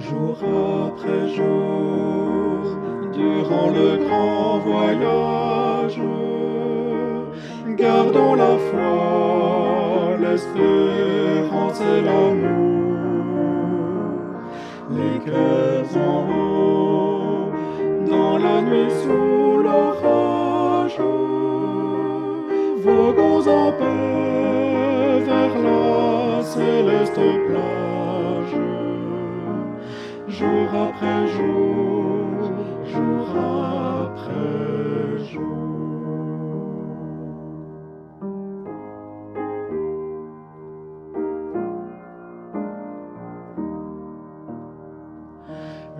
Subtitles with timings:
[0.00, 0.36] jour
[0.86, 2.60] après jour,
[3.12, 6.00] durant le grand voyage.
[7.76, 12.80] Gardons la foi, l'espérance et l'amour,
[14.90, 17.52] les cœurs en haut,
[18.10, 21.00] dans la nuit sous l'orage,
[22.84, 28.09] vogons en paix vers la céleste place
[30.30, 32.52] jour après jour,
[32.84, 33.26] jour
[34.06, 35.56] après jour.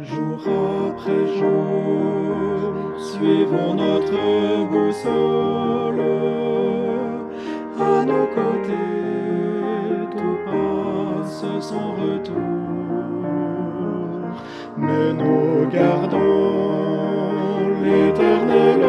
[0.00, 0.40] Jour
[0.88, 6.00] après jour, suivons notre boussole.
[7.78, 8.86] À nos côtés,
[10.16, 12.59] tout passe sans retour.
[14.80, 16.18] Mais nous gardons
[17.82, 18.86] l'éternelle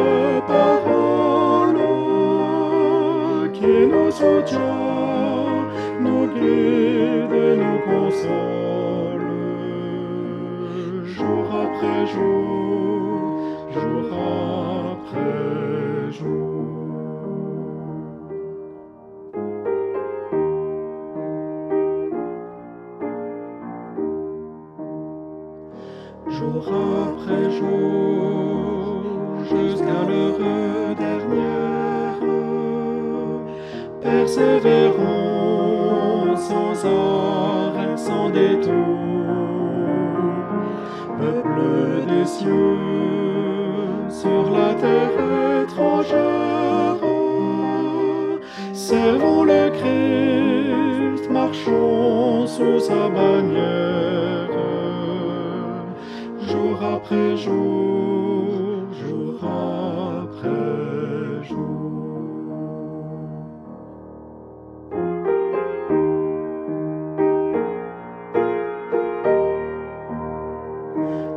[0.48, 1.78] parole
[3.52, 5.67] qui nous soutient,
[6.00, 9.28] nous guide et nous console.
[11.03, 14.61] Jour après jour, jour après
[26.30, 29.03] Jour après jour,
[29.44, 30.39] jusqu'à l'heure
[30.97, 32.19] dernière,
[34.02, 35.45] persévérons
[36.38, 39.02] sans arrêt, sans détour
[41.19, 41.61] peuple
[42.08, 42.77] des cieux,
[44.09, 46.97] sur la terre étrangère.
[48.73, 54.31] Servons le Christ, marchons sous sa bannière,
[57.04, 61.58] après jour, jour après jour.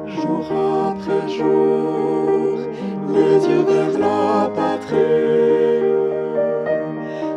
[0.06, 0.46] jour
[0.90, 2.58] après jour,
[3.14, 4.94] les yeux vers la patrie.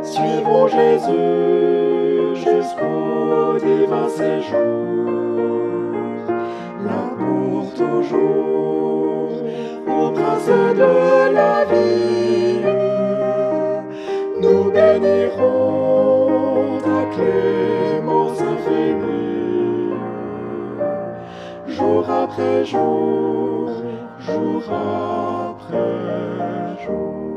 [0.04, 5.17] Suivons Jésus jusqu'au divin séjour,
[8.16, 12.62] au prince de la vie.
[14.41, 16.28] Nous bénirons
[16.79, 19.94] ta clémence infinie
[21.68, 23.72] jour après jour,
[24.19, 25.78] jour après
[26.85, 27.37] jour.